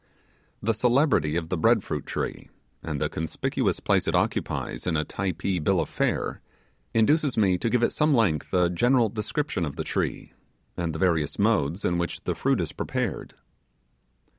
[0.63, 2.49] The celebrity of the bread fruit tree,
[2.81, 6.41] and the conspicuous place it occupies in a Typee bill of fare,
[6.91, 10.33] induces me to give at some length a general description of the tree,
[10.75, 13.35] and the various modes in which the fruit is prepared.